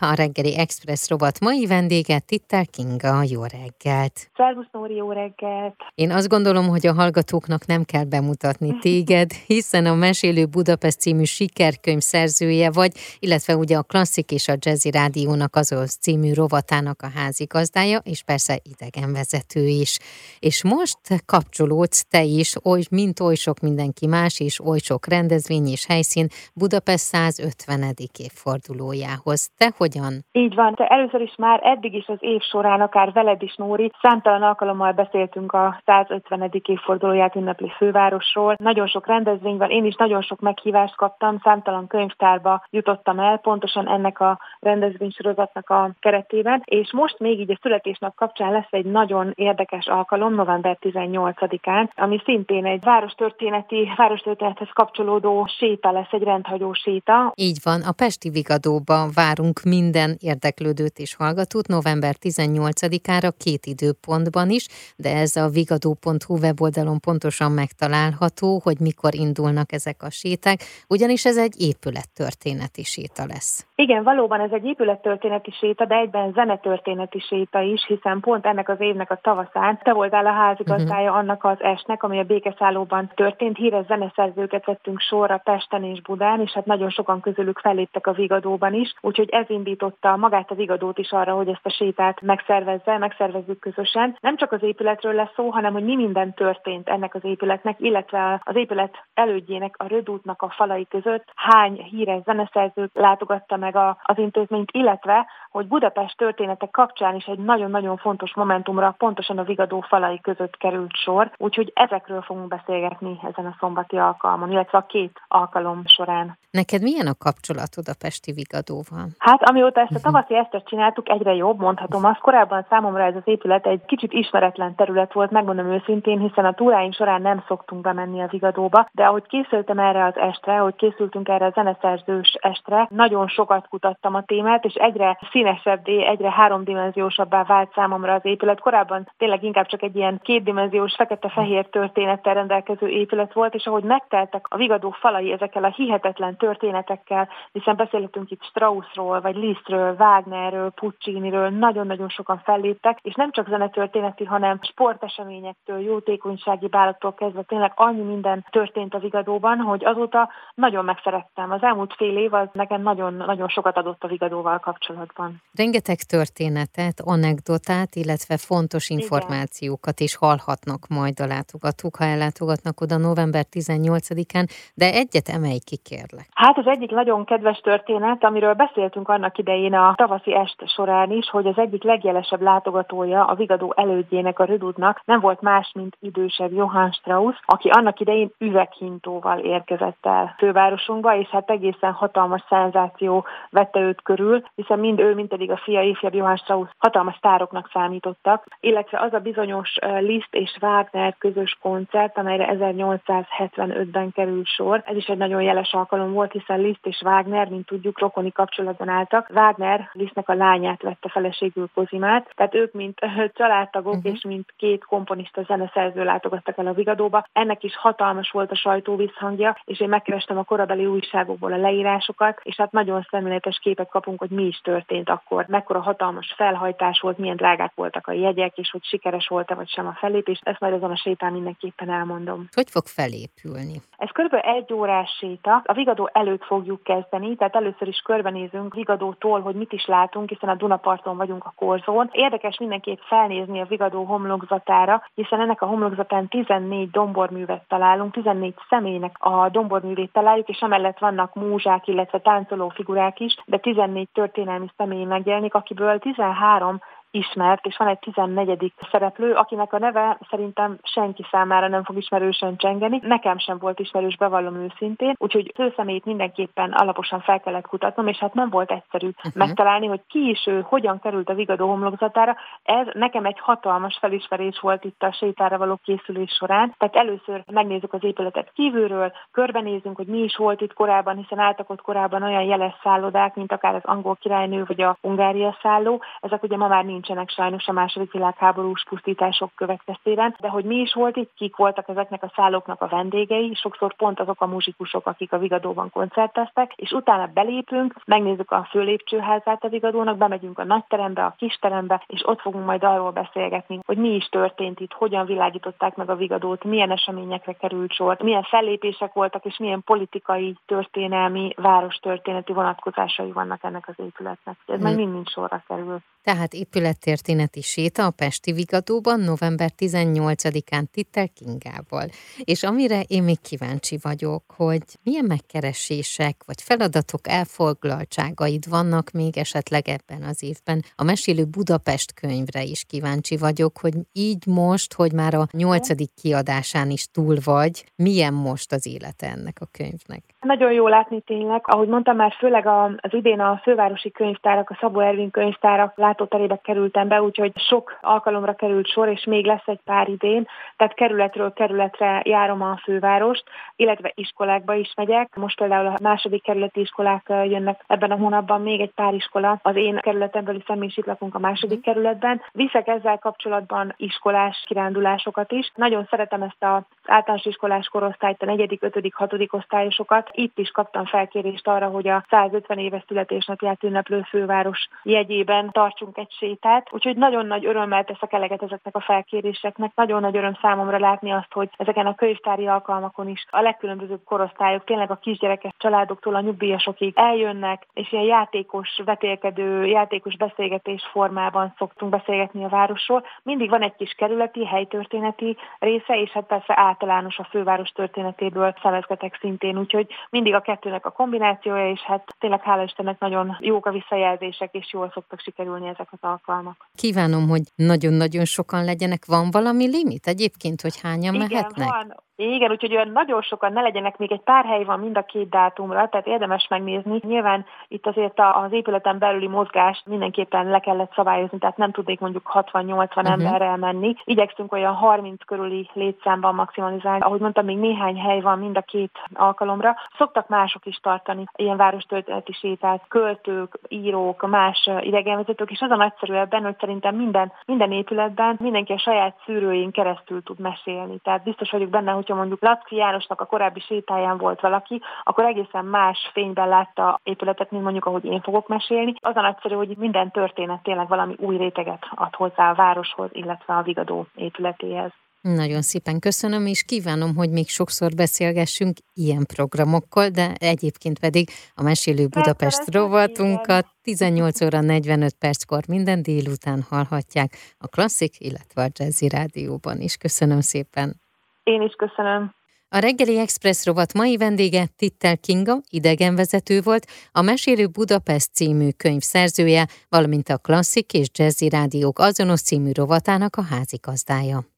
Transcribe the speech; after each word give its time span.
A 0.00 0.14
reggeli 0.14 0.58
Express 0.58 1.08
rovat 1.08 1.40
mai 1.40 1.66
vendége 1.66 2.18
Titter 2.18 2.66
Kinga, 2.66 3.22
jó 3.22 3.42
reggelt! 3.42 4.30
Szervusz 4.36 4.66
Nóri, 4.72 4.94
jó 4.94 5.12
reggelt! 5.12 5.74
Én 5.94 6.10
azt 6.10 6.28
gondolom, 6.28 6.68
hogy 6.68 6.86
a 6.86 6.92
hallgatóknak 6.92 7.66
nem 7.66 7.84
kell 7.84 8.04
bemutatni 8.04 8.78
téged, 8.80 9.32
hiszen 9.32 9.86
a 9.86 9.94
Mesélő 9.94 10.46
Budapest 10.46 10.98
című 10.98 11.24
sikerkönyv 11.24 12.00
szerzője 12.00 12.70
vagy, 12.70 12.92
illetve 13.18 13.56
ugye 13.56 13.76
a 13.76 13.82
Klasszik 13.82 14.30
és 14.30 14.48
a 14.48 14.56
Jazzy 14.58 14.90
Rádiónak 14.90 15.56
azaz 15.56 15.92
című 16.00 16.32
rovatának 16.32 17.02
a 17.02 17.10
házigazdája, 17.14 17.98
és 17.98 18.22
persze 18.22 18.60
idegenvezető 18.62 19.66
is. 19.66 19.98
És 20.38 20.62
most 20.62 20.98
kapcsolódsz 21.26 22.04
te 22.10 22.22
is, 22.22 22.54
oly, 22.64 22.82
mint 22.90 23.20
oly 23.20 23.34
sok 23.34 23.60
mindenki 23.60 24.06
más, 24.06 24.40
és 24.40 24.60
oly 24.60 24.78
sok 24.78 25.06
rendezvény 25.06 25.66
és 25.66 25.86
helyszín 25.86 26.28
Budapest 26.54 27.04
150. 27.04 27.94
évfordulójához. 28.18 29.48
Te 29.56 29.72
hogy 29.76 29.87
hogyan? 29.92 30.24
Így 30.32 30.54
van. 30.54 30.72
De 30.74 30.86
először 30.86 31.20
is 31.20 31.34
már 31.36 31.60
eddig 31.62 31.94
is 31.94 32.06
az 32.06 32.18
év 32.20 32.40
során, 32.40 32.80
akár 32.80 33.12
veled 33.12 33.42
is, 33.42 33.54
Nóri, 33.54 33.92
számtalan 34.00 34.42
alkalommal 34.42 34.92
beszéltünk 34.92 35.52
a 35.52 35.80
150. 35.84 36.50
évfordulóját 36.64 37.34
ünnepli 37.34 37.72
fővárosról. 37.76 38.54
Nagyon 38.58 38.86
sok 38.86 39.06
rendezvény 39.06 39.56
van, 39.56 39.70
én 39.70 39.84
is 39.84 39.94
nagyon 39.94 40.22
sok 40.22 40.40
meghívást 40.40 40.96
kaptam, 40.96 41.38
számtalan 41.42 41.86
könyvtárba 41.86 42.64
jutottam 42.70 43.18
el, 43.18 43.36
pontosan 43.38 43.88
ennek 43.88 44.20
a 44.20 44.38
rendezvénysorozatnak 44.60 45.70
a 45.70 45.90
keretében, 46.00 46.62
és 46.64 46.92
most 46.92 47.18
még 47.18 47.40
így 47.40 47.50
a 47.50 47.58
születésnap 47.62 48.14
kapcsán 48.14 48.52
lesz 48.52 48.70
egy 48.70 48.84
nagyon 48.84 49.32
érdekes 49.34 49.86
alkalom, 49.86 50.34
november 50.34 50.78
18-án, 50.80 51.88
ami 51.94 52.20
szintén 52.24 52.66
egy 52.66 52.84
várostörténeti, 52.84 53.92
várostörténethez 53.96 54.68
kapcsolódó 54.72 55.46
séta 55.58 55.90
lesz, 55.92 56.12
egy 56.12 56.22
rendhagyó 56.22 56.72
séta. 56.72 57.32
Így 57.34 57.58
van, 57.62 57.80
a 57.82 57.92
Pesti 57.92 58.30
Vigadóba 58.30 59.08
várunk 59.14 59.60
mi 59.62 59.77
minden 59.80 60.16
érdeklődőt 60.20 60.98
és 60.98 61.14
hallgatót 61.14 61.66
november 61.66 62.16
18-ára 62.20 63.32
két 63.36 63.66
időpontban 63.66 64.50
is, 64.50 64.66
de 64.96 65.16
ez 65.16 65.36
a 65.36 65.48
vigadó.hu 65.48 66.38
weboldalon 66.38 67.00
pontosan 67.00 67.52
megtalálható, 67.52 68.60
hogy 68.64 68.80
mikor 68.80 69.14
indulnak 69.14 69.72
ezek 69.72 70.02
a 70.02 70.10
séták, 70.10 70.64
ugyanis 70.88 71.24
ez 71.24 71.36
egy 71.36 71.60
épülettörténeti 71.60 72.84
séta 72.84 73.26
lesz. 73.26 73.67
Igen, 73.80 74.02
valóban 74.02 74.40
ez 74.40 74.50
egy 74.52 74.64
épülettörténeti 74.64 75.50
séta, 75.50 75.84
de 75.84 75.94
egyben 75.94 76.32
zenetörténeti 76.32 77.18
séta 77.18 77.60
is, 77.60 77.86
hiszen 77.86 78.20
pont 78.20 78.46
ennek 78.46 78.68
az 78.68 78.80
évnek 78.80 79.10
a 79.10 79.18
tavaszán 79.22 79.78
te 79.82 79.92
voltál 79.92 80.26
a 80.26 80.32
házigazdája 80.32 81.10
uh-huh. 81.10 81.18
annak 81.18 81.44
az 81.44 81.56
esnek, 81.60 82.02
ami 82.02 82.18
a 82.18 82.22
békeszállóban 82.24 83.10
történt. 83.14 83.56
Híres 83.56 83.86
zeneszerzőket 83.86 84.64
vettünk 84.64 85.00
sorra 85.00 85.40
Pesten 85.44 85.84
és 85.84 86.00
Budán, 86.00 86.40
és 86.40 86.52
hát 86.52 86.64
nagyon 86.64 86.90
sokan 86.90 87.20
közülük 87.20 87.58
felléptek 87.58 88.06
a 88.06 88.12
Vigadóban 88.12 88.74
is, 88.74 88.94
úgyhogy 89.00 89.28
ez 89.30 89.50
indította 89.50 90.16
magát 90.16 90.50
az 90.50 90.58
igadót 90.58 90.98
is 90.98 91.10
arra, 91.10 91.34
hogy 91.34 91.48
ezt 91.48 91.66
a 91.66 91.70
sétát 91.70 92.20
megszervezze, 92.20 92.98
megszervezzük 92.98 93.58
közösen. 93.58 94.16
Nem 94.20 94.36
csak 94.36 94.52
az 94.52 94.62
épületről 94.62 95.14
lesz 95.14 95.32
szó, 95.34 95.48
hanem 95.48 95.72
hogy 95.72 95.84
mi 95.84 95.96
minden 95.96 96.34
történt 96.34 96.88
ennek 96.88 97.14
az 97.14 97.24
épületnek, 97.24 97.80
illetve 97.80 98.40
az 98.44 98.56
épület 98.56 99.04
elődjének, 99.14 99.74
a 99.78 99.86
Rödútnak 99.86 100.42
a 100.42 100.50
falai 100.56 100.86
között 100.86 101.32
hány 101.34 101.82
híres 101.90 102.22
zeneszerzőt 102.22 102.90
látogatta 102.94 103.56
meg 103.56 103.67
a, 103.76 103.96
az 104.02 104.18
intézményt, 104.18 104.70
illetve 104.72 105.26
hogy 105.50 105.66
Budapest 105.66 106.16
történetek 106.16 106.70
kapcsán 106.70 107.14
is 107.14 107.24
egy 107.24 107.38
nagyon-nagyon 107.38 107.96
fontos 107.96 108.34
momentumra 108.34 108.94
pontosan 108.98 109.38
az 109.38 109.48
igadó 109.48 109.80
falai 109.80 110.20
között 110.20 110.56
került 110.56 110.96
sor, 110.96 111.30
úgyhogy 111.36 111.72
ezekről 111.74 112.22
fogunk 112.22 112.48
beszélgetni 112.48 113.18
ezen 113.32 113.46
a 113.46 113.56
szombati 113.60 113.96
alkalmon, 113.96 114.50
illetve 114.50 114.78
a 114.78 114.86
két 114.86 115.20
alkalom 115.28 115.82
során. 115.84 116.38
Neked 116.50 116.82
milyen 116.82 117.06
a 117.06 117.14
kapcsolatod 117.18 117.88
a 117.88 117.98
Pesti 117.98 118.32
Vigadóval? 118.32 119.06
Hát 119.18 119.48
amióta 119.48 119.80
ezt 119.80 119.94
a 119.94 120.00
tavaszi 120.00 120.36
esztet 120.36 120.68
csináltuk, 120.68 121.08
egyre 121.08 121.34
jobb, 121.34 121.58
mondhatom 121.60 122.04
azt. 122.04 122.20
Korábban 122.20 122.66
számomra 122.68 123.04
ez 123.04 123.16
az 123.16 123.22
épület 123.24 123.66
egy 123.66 123.84
kicsit 123.86 124.12
ismeretlen 124.12 124.74
terület 124.74 125.12
volt, 125.12 125.30
megmondom 125.30 125.66
őszintén, 125.66 126.18
hiszen 126.18 126.44
a 126.44 126.54
túráink 126.54 126.94
során 126.94 127.22
nem 127.22 127.44
szoktunk 127.46 127.82
bemenni 127.82 128.22
az 128.22 128.32
igadóba, 128.32 128.88
de 128.92 129.04
ahogy 129.04 129.26
készültem 129.26 129.78
erre 129.78 130.04
az 130.04 130.16
estre, 130.16 130.60
ahogy 130.60 130.76
készültünk 130.76 131.28
erre 131.28 131.46
a 131.46 131.52
zeneszerzős 131.54 132.36
estre, 132.40 132.86
nagyon 132.90 133.28
sokat 133.28 133.57
kutattam 133.66 134.14
a 134.14 134.22
témát, 134.22 134.64
és 134.64 134.74
egyre 134.74 135.18
színesebbé, 135.30 136.04
egyre 136.06 136.30
háromdimenziósabbá 136.30 137.44
vált 137.44 137.72
számomra 137.72 138.14
az 138.14 138.24
épület. 138.24 138.60
Korábban 138.60 139.08
tényleg 139.16 139.42
inkább 139.42 139.66
csak 139.66 139.82
egy 139.82 139.96
ilyen 139.96 140.20
kétdimenziós 140.22 140.94
fekete-fehér 140.94 141.66
történettel 141.66 142.34
rendelkező 142.34 142.88
épület 142.88 143.32
volt, 143.32 143.54
és 143.54 143.66
ahogy 143.66 143.82
megteltek 143.82 144.46
a 144.48 144.56
vigadó 144.56 144.90
falai 144.90 145.32
ezekkel 145.32 145.64
a 145.64 145.72
hihetetlen 145.76 146.36
történetekkel, 146.36 147.28
hiszen 147.52 147.76
beszélhetünk 147.76 148.30
itt 148.30 148.42
Straussról, 148.42 149.20
vagy 149.20 149.36
Lisztről, 149.36 149.96
Wagnerről, 149.98 150.70
Pucciniről, 150.70 151.48
nagyon-nagyon 151.48 152.08
sokan 152.08 152.40
felléptek, 152.44 152.98
és 153.02 153.14
nem 153.14 153.30
csak 153.30 153.48
zenetörténeti, 153.48 154.24
hanem 154.24 154.58
sporteseményektől, 154.62 155.78
jótékonysági 155.78 156.68
bálattól 156.68 157.14
kezdve 157.14 157.42
tényleg 157.42 157.72
annyi 157.74 158.02
minden 158.02 158.44
történt 158.50 158.94
a 158.94 158.98
Vigadóban, 158.98 159.58
hogy 159.58 159.84
azóta 159.84 160.28
nagyon 160.54 160.84
megszerettem. 160.84 161.50
Az 161.50 161.62
elmúlt 161.62 161.94
fél 161.94 162.16
év 162.16 162.34
az 162.34 162.48
nekem 162.52 162.82
nagyon-nagyon 162.82 163.47
sokat 163.48 163.76
adott 163.76 164.04
a 164.04 164.08
Vigadóval 164.08 164.58
kapcsolatban. 164.58 165.42
Rengeteg 165.56 165.96
történetet, 165.96 167.00
anekdotát, 167.00 167.94
illetve 167.94 168.36
fontos 168.36 168.88
információkat 168.88 170.00
is 170.00 170.16
hallhatnak 170.16 170.86
majd 170.88 171.20
a 171.20 171.26
látogatók, 171.26 171.96
ha 171.96 172.04
ellátogatnak 172.04 172.80
oda 172.80 172.96
november 172.96 173.44
18-án, 173.50 174.46
de 174.74 174.92
egyet 174.92 175.28
emelj 175.28 175.58
ki, 175.58 175.76
kérlek. 175.76 176.26
Hát 176.34 176.58
az 176.58 176.66
egyik 176.66 176.90
nagyon 176.90 177.24
kedves 177.24 177.58
történet, 177.58 178.24
amiről 178.24 178.54
beszéltünk 178.54 179.08
annak 179.08 179.38
idején 179.38 179.74
a 179.74 179.94
tavaszi 179.96 180.34
este 180.34 180.66
során 180.66 181.10
is, 181.10 181.30
hogy 181.30 181.46
az 181.46 181.58
egyik 181.58 181.82
legjelesebb 181.82 182.42
látogatója 182.42 183.24
a 183.24 183.34
Vigadó 183.34 183.72
elődjének, 183.76 184.38
a 184.38 184.44
Rödudnak 184.44 185.00
nem 185.04 185.20
volt 185.20 185.40
más, 185.40 185.70
mint 185.74 185.96
idősebb 186.00 186.52
Johann 186.52 186.90
Strauss, 186.90 187.36
aki 187.46 187.68
annak 187.68 188.00
idején 188.00 188.30
üveghintóval 188.38 189.38
érkezett 189.38 190.06
el 190.06 190.34
fővárosunkba, 190.38 191.16
és 191.16 191.28
hát 191.28 191.50
egészen 191.50 191.92
hatalmas 191.92 192.44
szenzáció 192.48 193.24
vette 193.50 193.80
őt 193.80 194.02
körül, 194.02 194.42
hiszen 194.54 194.78
mind 194.78 195.00
ő, 195.00 195.14
mind 195.14 195.28
pedig 195.28 195.50
a 195.50 195.56
fia 195.56 195.82
ifjabb 195.82 196.14
Johann 196.14 196.36
Strauss 196.36 196.68
hatalmas 196.78 197.18
tároknak 197.20 197.70
számítottak, 197.72 198.44
illetve 198.60 199.00
az 199.00 199.12
a 199.12 199.18
bizonyos 199.18 199.74
Liszt 199.98 200.34
és 200.34 200.56
Wagner 200.60 201.14
közös 201.18 201.58
koncert, 201.62 202.18
amelyre 202.18 202.48
1875-ben 202.52 204.12
került 204.12 204.46
sor. 204.46 204.82
Ez 204.86 204.96
is 204.96 205.06
egy 205.06 205.16
nagyon 205.16 205.42
jeles 205.42 205.72
alkalom 205.72 206.12
volt, 206.12 206.32
hiszen 206.32 206.60
Liszt 206.60 206.86
és 206.86 207.00
Wagner, 207.04 207.48
mint 207.48 207.66
tudjuk, 207.66 207.98
rokoni 207.98 208.32
kapcsolatban 208.32 208.88
álltak. 208.88 209.28
Wagner 209.34 209.90
Lisztnek 209.92 210.28
a 210.28 210.34
lányát 210.34 210.82
vette 210.82 211.08
feleségül 211.08 211.68
Kozimát, 211.74 212.32
tehát 212.34 212.54
ők 212.54 212.72
mint 212.72 212.98
családtagok 213.34 213.94
uh-huh. 213.94 214.12
és 214.12 214.22
mint 214.22 214.54
két 214.56 214.84
komponista 214.84 215.42
zeneszerző 215.42 216.04
látogattak 216.04 216.58
el 216.58 216.66
a 216.66 216.72
Vigadóba. 216.72 217.26
Ennek 217.32 217.62
is 217.62 217.76
hatalmas 217.76 218.30
volt 218.30 218.50
a 218.50 218.56
sajtó 218.56 218.96
visszhangja, 218.96 219.56
és 219.64 219.80
én 219.80 219.88
megkerestem 219.88 220.38
a 220.38 220.44
korabeli 220.44 220.86
újságokból 220.86 221.52
a 221.52 221.56
leírásokat, 221.56 222.40
és 222.42 222.56
hát 222.56 222.72
nagyon 222.72 223.02
szemléletes 223.18 223.58
képet 223.62 223.88
kapunk, 223.88 224.18
hogy 224.18 224.30
mi 224.30 224.42
is 224.42 224.60
történt 224.60 225.08
akkor, 225.08 225.44
mekkora 225.48 225.80
hatalmas 225.80 226.34
felhajtás 226.36 227.00
volt, 227.00 227.18
milyen 227.18 227.36
drágák 227.36 227.72
voltak 227.74 228.06
a 228.06 228.12
jegyek, 228.12 228.56
és 228.58 228.70
hogy 228.70 228.84
sikeres 228.84 229.26
volt-e 229.28 229.54
vagy 229.54 229.68
sem 229.68 229.86
a 229.86 229.96
fellépés. 229.98 230.40
Ezt 230.42 230.60
majd 230.60 230.72
azon 230.72 230.90
a 230.90 230.96
sétán 230.96 231.32
mindenképpen 231.32 231.90
elmondom. 231.90 232.48
Hogy 232.52 232.70
fog 232.70 232.86
felépülni? 232.86 233.80
Ez 233.96 234.08
kb. 234.08 234.34
egy 234.42 234.72
órás 234.72 235.10
séta. 235.18 235.62
A 235.64 235.72
Vigadó 235.72 236.10
előtt 236.12 236.44
fogjuk 236.44 236.82
kezdeni, 236.82 237.36
tehát 237.36 237.56
először 237.56 237.88
is 237.88 237.98
körbenézünk 237.98 238.74
Vigadótól, 238.74 239.40
hogy 239.40 239.54
mit 239.54 239.72
is 239.72 239.86
látunk, 239.86 240.28
hiszen 240.28 240.48
a 240.48 240.54
Dunaparton 240.54 241.16
vagyunk 241.16 241.44
a 241.44 241.52
korzón. 241.56 242.08
Érdekes 242.12 242.58
mindenképp 242.58 242.98
felnézni 243.00 243.60
a 243.60 243.66
Vigadó 243.66 244.04
homlokzatára, 244.04 245.02
hiszen 245.14 245.40
ennek 245.40 245.62
a 245.62 245.66
homlokzatán 245.66 246.28
14 246.28 246.90
domborművet 246.90 247.64
találunk, 247.68 248.12
14 248.12 248.54
személynek 248.68 249.16
a 249.18 249.48
domborművét 249.48 250.12
találjuk, 250.12 250.48
és 250.48 250.58
emellett 250.60 250.98
vannak 250.98 251.34
múzsák, 251.34 251.86
illetve 251.86 252.18
táncoló 252.18 252.68
figurák 252.68 253.07
is, 253.16 253.42
de 253.46 253.58
14 253.58 254.08
történelmi 254.12 254.70
személy 254.76 255.04
megjelenik, 255.04 255.54
akiből 255.54 255.98
13 255.98 256.80
ismert, 257.10 257.66
és 257.66 257.76
van 257.76 257.88
egy 257.88 257.98
14. 257.98 258.72
szereplő, 258.90 259.32
akinek 259.32 259.72
a 259.72 259.78
neve 259.78 260.18
szerintem 260.30 260.78
senki 260.82 261.26
számára 261.30 261.68
nem 261.68 261.84
fog 261.84 261.96
ismerősen 261.96 262.56
csengeni. 262.56 263.00
Nekem 263.02 263.38
sem 263.38 263.58
volt 263.58 263.78
ismerős, 263.78 264.16
bevallom 264.16 264.56
őszintén, 264.56 265.14
úgyhogy 265.18 265.52
az 265.54 265.64
ő 265.64 265.72
személyét 265.76 266.04
mindenképpen 266.04 266.72
alaposan 266.72 267.20
fel 267.20 267.40
kellett 267.40 267.66
kutatnom, 267.66 268.06
és 268.06 268.16
hát 268.16 268.34
nem 268.34 268.50
volt 268.50 268.70
egyszerű 268.70 269.06
uh-huh. 269.06 269.32
megtalálni, 269.34 269.86
hogy 269.86 270.00
ki 270.08 270.28
is 270.28 270.46
ő, 270.46 270.64
hogyan 270.64 271.00
került 271.00 271.28
a 271.28 271.34
Vigadó 271.34 271.68
homlokzatára. 271.68 272.36
Ez 272.62 272.86
nekem 272.92 273.24
egy 273.24 273.38
hatalmas 273.38 273.98
felismerés 274.00 274.58
volt 274.60 274.84
itt 274.84 275.02
a 275.02 275.12
sétára 275.12 275.58
való 275.58 275.78
készülés 275.84 276.30
során. 276.30 276.74
Tehát 276.78 276.96
először 276.96 277.42
megnézzük 277.52 277.92
az 277.92 278.04
épületet 278.04 278.52
kívülről, 278.54 279.12
körbenézünk, 279.32 279.96
hogy 279.96 280.06
mi 280.06 280.18
is 280.18 280.36
volt 280.36 280.60
itt 280.60 280.72
korábban, 280.72 281.16
hiszen 281.16 281.38
álltak 281.38 281.70
ott 281.70 281.82
korábban 281.82 282.22
olyan 282.22 282.42
jeles 282.42 282.74
szállodák, 282.82 283.34
mint 283.34 283.52
akár 283.52 283.74
az 283.74 283.84
angol 283.84 284.16
királynő 284.20 284.64
vagy 284.66 284.80
a 284.80 284.96
Hungária 285.00 285.56
szálló. 285.62 286.02
Ezek 286.20 286.42
ugye 286.42 286.56
ma 286.56 286.68
már 286.68 286.84
nincs 286.84 286.97
nincsenek 286.98 287.30
sajnos 287.30 287.66
a 287.66 287.72
második 287.72 288.12
világháborús 288.12 288.84
pusztítások 288.88 289.50
következtében, 289.54 290.36
de 290.40 290.48
hogy 290.48 290.64
mi 290.64 290.76
is 290.76 290.94
volt 290.94 291.16
itt, 291.16 291.30
kik 291.36 291.56
voltak 291.56 291.88
ezeknek 291.88 292.22
a 292.22 292.32
szállóknak 292.34 292.82
a 292.82 292.86
vendégei, 292.86 293.54
sokszor 293.54 293.94
pont 293.94 294.20
azok 294.20 294.40
a 294.40 294.46
muzsikusok, 294.46 295.06
akik 295.06 295.32
a 295.32 295.38
Vigadóban 295.38 295.90
koncerteztek, 295.90 296.72
és 296.76 296.90
utána 296.90 297.26
belépünk, 297.26 297.94
megnézzük 298.04 298.50
a 298.50 298.66
főlépcsőházát 298.70 299.64
a 299.64 299.68
Vigadónak, 299.68 300.16
bemegyünk 300.16 300.58
a 300.58 300.64
nagyterembe, 300.64 301.24
a 301.24 301.34
kisterembe, 301.38 302.02
és 302.06 302.26
ott 302.26 302.40
fogunk 302.40 302.64
majd 302.64 302.84
arról 302.84 303.10
beszélgetni, 303.10 303.80
hogy 303.86 303.96
mi 303.96 304.14
is 304.14 304.28
történt 304.28 304.80
itt, 304.80 304.92
hogyan 304.92 305.26
világították 305.26 305.96
meg 305.96 306.10
a 306.10 306.16
Vigadót, 306.16 306.64
milyen 306.64 306.90
eseményekre 306.90 307.52
került 307.52 307.92
sor, 307.92 308.16
milyen 308.22 308.42
fellépések 308.42 309.12
voltak, 309.12 309.44
és 309.44 309.58
milyen 309.58 309.82
politikai, 309.84 310.56
történelmi, 310.66 311.52
várostörténeti 311.56 312.52
vonatkozásai 312.52 313.32
vannak 313.32 313.64
ennek 313.64 313.88
az 313.88 313.94
épületnek. 313.96 314.56
Ez 314.66 314.80
majd 314.80 314.96
mind-mind 314.96 315.28
sorra 315.28 315.62
kerül. 315.68 315.98
Tehát 316.28 316.54
épülettörténeti 316.54 317.60
séta 317.62 318.06
a 318.06 318.10
Pesti 318.10 318.52
Vigadóban 318.52 319.20
november 319.20 319.72
18-án 319.78 320.84
Tittel 320.90 321.28
Kingával. 321.28 322.10
És 322.44 322.62
amire 322.62 323.02
én 323.02 323.22
még 323.22 323.40
kíváncsi 323.40 323.98
vagyok, 324.02 324.42
hogy 324.56 324.82
milyen 325.02 325.24
megkeresések 325.24 326.42
vagy 326.46 326.62
feladatok 326.62 327.28
elfoglaltságaid 327.28 328.68
vannak 328.68 329.10
még 329.10 329.36
esetleg 329.36 329.88
ebben 329.88 330.22
az 330.22 330.42
évben. 330.42 330.84
A 330.94 331.02
Mesélő 331.02 331.44
Budapest 331.44 332.12
könyvre 332.12 332.62
is 332.62 332.84
kíváncsi 332.84 333.36
vagyok, 333.36 333.78
hogy 333.78 333.94
így 334.12 334.46
most, 334.46 334.92
hogy 334.92 335.12
már 335.12 335.34
a 335.34 335.48
nyolcadik 335.52 336.10
kiadásán 336.14 336.90
is 336.90 337.06
túl 337.12 337.38
vagy, 337.44 337.92
milyen 337.96 338.34
most 338.34 338.72
az 338.72 338.86
élete 338.86 339.30
ennek 339.30 339.58
a 339.60 339.68
könyvnek? 339.70 340.24
Nagyon 340.40 340.72
jó 340.72 340.88
látni 340.88 341.20
tényleg, 341.20 341.60
ahogy 341.64 341.88
mondtam 341.88 342.16
már, 342.16 342.32
főleg 342.38 342.66
az 342.66 343.14
idén 343.14 343.40
a 343.40 343.60
fővárosi 343.62 344.10
könyvtárak, 344.10 344.70
a 344.70 344.76
Szabó 344.80 345.00
Ervin 345.00 345.30
könyvtárak 345.30 345.92
látóterébe 345.96 346.60
kerültem 346.62 347.08
be, 347.08 347.22
úgyhogy 347.22 347.52
sok 347.54 347.98
alkalomra 348.00 348.54
került 348.54 348.88
sor, 348.88 349.08
és 349.08 349.24
még 349.24 349.44
lesz 349.44 349.66
egy 349.66 349.80
pár 349.84 350.08
idén, 350.08 350.46
tehát 350.76 350.94
kerületről 350.94 351.52
kerületre 351.52 352.22
járom 352.24 352.62
a 352.62 352.80
fővárost, 352.82 353.44
illetve 353.76 354.12
iskolákba 354.14 354.74
is 354.74 354.92
megyek. 354.96 355.36
Most 355.36 355.58
például 355.58 355.86
a 355.86 355.98
második 356.02 356.42
kerületi 356.42 356.80
iskolák 356.80 357.26
jönnek 357.26 357.84
ebben 357.86 358.10
a 358.10 358.16
hónapban, 358.16 358.62
még 358.62 358.80
egy 358.80 358.92
pár 358.94 359.14
iskola 359.14 359.58
az 359.62 359.76
én 359.76 359.96
kerületemből, 359.96 360.54
hiszen 360.54 360.78
mi 360.78 360.88
itt 360.94 361.06
lakunk 361.06 361.34
a 361.34 361.38
második 361.38 361.82
kerületben. 361.82 362.42
Viszek 362.52 362.86
ezzel 362.86 363.18
kapcsolatban 363.18 363.94
iskolás 363.96 364.64
kirándulásokat 364.66 365.52
is. 365.52 365.72
Nagyon 365.74 366.06
szeretem 366.10 366.42
ezt 366.42 366.56
az 366.64 366.82
általános 367.06 367.44
iskolás 367.44 367.88
korosztályt, 367.88 368.42
a 368.42 368.46
negyedik, 368.46 368.82
ötödik, 368.82 369.14
hatodik 369.14 369.52
osztályosokat. 369.52 370.26
Itt 370.38 370.58
is 370.58 370.70
kaptam 370.70 371.04
felkérést 371.04 371.68
arra, 371.68 371.86
hogy 371.86 372.08
a 372.08 372.24
150 372.30 372.78
éves 372.78 373.02
születésnapját 373.06 373.82
ünneplő 373.82 374.22
főváros 374.22 374.88
jegyében 375.02 375.70
tartsunk 375.70 376.18
egy 376.18 376.30
sétát. 376.30 376.88
Úgyhogy 376.90 377.16
nagyon 377.16 377.46
nagy 377.46 377.66
örömmel 377.66 378.04
teszek 378.04 378.32
eleget 378.32 378.62
ezeknek 378.62 378.96
a 378.96 379.00
felkéréseknek. 379.00 379.92
Nagyon 379.94 380.20
nagy 380.20 380.36
öröm 380.36 380.58
számomra 380.60 380.98
látni 380.98 381.30
azt, 381.32 381.52
hogy 381.52 381.68
ezeken 381.76 382.06
a 382.06 382.14
könyvtári 382.14 382.66
alkalmakon 382.66 383.28
is 383.28 383.46
a 383.50 383.60
legkülönbözőbb 383.60 384.20
korosztályok, 384.24 384.84
tényleg 384.84 385.10
a 385.10 385.18
kisgyerekes 385.22 385.72
családoktól 385.78 386.34
a 386.34 386.40
nyugdíjasokig 386.40 387.12
eljönnek, 387.16 387.86
és 387.94 388.12
ilyen 388.12 388.24
játékos, 388.24 389.00
vetélkedő, 389.04 389.86
játékos 389.86 390.36
beszélgetés 390.36 391.08
formában 391.12 391.74
szoktunk 391.78 392.10
beszélgetni 392.10 392.64
a 392.64 392.68
városról. 392.68 393.24
Mindig 393.42 393.70
van 393.70 393.82
egy 393.82 393.94
kis 393.96 394.12
kerületi, 394.12 394.66
helytörténeti 394.66 395.56
része, 395.78 396.20
és 396.20 396.30
hát 396.30 396.46
persze 396.46 396.74
általános 396.76 397.38
a 397.38 397.48
főváros 397.50 397.88
történetéből 397.90 398.74
szemezgetek 398.82 399.38
szintén, 399.40 399.78
úgyhogy 399.78 400.06
mindig 400.30 400.54
a 400.54 400.60
kettőnek 400.60 401.06
a 401.06 401.10
kombinációja, 401.10 401.90
és 401.90 402.00
hát 402.00 402.36
tényleg 402.38 402.62
hála 402.62 402.82
Istennek 402.82 403.18
nagyon 403.18 403.56
jók 403.60 403.86
a 403.86 403.90
visszajelzések, 403.90 404.74
és 404.74 404.92
jól 404.92 405.10
szoktak 405.14 405.40
sikerülni 405.40 405.88
ezek 405.88 406.08
az 406.10 406.18
alkalmak. 406.20 406.88
Kívánom, 406.94 407.48
hogy 407.48 407.62
nagyon-nagyon 407.74 408.44
sokan 408.44 408.84
legyenek. 408.84 409.24
Van 409.26 409.50
valami 409.50 409.86
limit 409.88 410.26
egyébként, 410.26 410.80
hogy 410.80 411.00
hányan 411.00 411.34
Igen, 411.34 411.48
mehetnek? 411.50 411.88
Van, 411.88 412.26
igen, 412.44 412.70
úgyhogy 412.70 412.94
olyan 412.94 413.10
nagyon 413.12 413.42
sokan 413.42 413.72
ne 413.72 413.80
legyenek, 413.80 414.18
még 414.18 414.32
egy 414.32 414.40
pár 414.40 414.64
hely 414.64 414.84
van 414.84 415.00
mind 415.00 415.16
a 415.16 415.22
két 415.22 415.48
dátumra, 415.48 416.08
tehát 416.08 416.26
érdemes 416.26 416.66
megnézni. 416.68 417.20
Nyilván 417.26 417.64
itt 417.88 418.06
azért 418.06 418.40
az 418.40 418.72
épületen 418.72 419.18
belüli 419.18 419.46
mozgást 419.46 420.06
mindenképpen 420.06 420.66
le 420.66 420.78
kellett 420.78 421.12
szabályozni, 421.14 421.58
tehát 421.58 421.76
nem 421.76 421.90
tudnék 421.90 422.20
mondjuk 422.20 422.50
60-80 422.54 422.96
uh-huh. 422.96 423.30
emberrel 423.30 423.76
menni. 423.76 424.14
Igyekszünk 424.24 424.72
olyan 424.72 424.94
30 424.94 425.44
körüli 425.44 425.90
létszámban 425.92 426.54
maximalizálni. 426.54 427.20
Ahogy 427.20 427.40
mondtam, 427.40 427.64
még 427.64 427.78
néhány 427.78 428.20
hely 428.20 428.40
van 428.40 428.58
mind 428.58 428.76
a 428.76 428.80
két 428.80 429.18
alkalomra. 429.34 429.96
Szoktak 430.16 430.48
mások 430.48 430.86
is 430.86 430.96
tartani 430.96 431.44
ilyen 431.56 431.76
várostölteti 431.76 432.52
sétát, 432.52 433.04
költők, 433.08 433.78
írók, 433.88 434.48
más 434.48 434.90
idegenvezetők, 435.00 435.70
és 435.70 435.80
az 435.80 435.90
a 435.90 435.96
nagyszerű 435.96 436.32
ebben, 436.32 436.62
hogy 436.62 436.76
szerintem 436.80 437.14
minden, 437.14 437.52
minden 437.66 437.92
épületben 437.92 438.56
mindenki 438.60 438.92
a 438.92 438.98
saját 438.98 439.36
szűrőjén 439.44 439.90
keresztül 439.90 440.42
tud 440.42 440.58
mesélni. 440.58 441.18
Tehát 441.22 441.42
biztos 441.42 441.70
vagyok 441.70 441.88
benne, 441.88 442.10
hogy 442.10 442.27
hogyha 442.28 442.46
mondjuk 442.46 442.70
Lacki 442.70 442.96
Jánosnak 442.96 443.40
a 443.40 443.44
korábbi 443.44 443.80
sétáján 443.80 444.38
volt 444.38 444.60
valaki, 444.60 445.00
akkor 445.22 445.44
egészen 445.44 445.84
más 445.84 446.30
fényben 446.32 446.68
látta 446.68 447.20
épületet, 447.22 447.70
mint 447.70 447.82
mondjuk 447.82 448.04
ahogy 448.04 448.24
én 448.24 448.40
fogok 448.40 448.68
mesélni. 448.68 449.14
Az 449.20 449.36
a 449.36 449.40
nagyszerű, 449.40 449.74
hogy 449.74 449.96
minden 449.96 450.30
történet 450.30 450.82
tényleg 450.82 451.08
valami 451.08 451.34
új 451.38 451.56
réteget 451.56 452.02
ad 452.14 452.34
hozzá 452.34 452.70
a 452.70 452.74
városhoz, 452.74 453.28
illetve 453.32 453.74
a 453.74 453.82
Vigadó 453.82 454.26
épületéhez. 454.34 455.12
Nagyon 455.40 455.82
szépen 455.82 456.18
köszönöm, 456.18 456.66
és 456.66 456.82
kívánom, 456.82 457.34
hogy 457.34 457.50
még 457.50 457.68
sokszor 457.68 458.14
beszélgessünk 458.14 458.96
ilyen 459.14 459.46
programokkal, 459.54 460.28
de 460.28 460.52
egyébként 460.58 461.18
pedig 461.18 461.48
a 461.74 461.82
Mesélő 461.82 462.26
Budapest 462.26 462.94
rovatunkat 462.94 463.86
18 464.02 464.60
óra 464.60 464.80
45 464.80 465.34
perckor 465.38 465.82
minden 465.88 466.22
délután 466.22 466.86
hallhatják 466.90 467.50
a 467.78 467.86
klasszik, 467.86 468.34
illetve 468.38 468.82
a 468.82 468.88
jazzy 468.98 469.28
rádióban 469.28 470.00
is. 470.00 470.16
Köszönöm 470.16 470.60
szépen! 470.60 471.26
Én 471.68 471.82
is 471.82 471.92
köszönöm. 471.92 472.54
A 472.88 472.98
reggeli 472.98 473.38
Express 473.38 473.84
rovat 473.84 474.14
mai 474.14 474.36
vendége 474.36 474.86
Tittel 474.96 475.38
Kinga, 475.38 475.80
idegenvezető 475.90 476.80
volt, 476.80 477.06
a 477.32 477.42
Mesélő 477.42 477.86
Budapest 477.86 478.54
című 478.54 478.90
könyv 478.96 479.20
szerzője, 479.20 479.86
valamint 480.08 480.48
a 480.48 480.58
klasszik 480.58 481.12
és 481.12 481.28
jazzy 481.32 481.68
rádiók 481.68 482.18
azonos 482.18 482.60
című 482.60 482.90
rovatának 482.92 483.56
a 483.56 483.62
házigazdája. 483.62 484.64